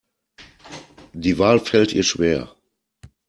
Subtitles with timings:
[1.13, 2.55] Die Wahl fällt ihr schwer.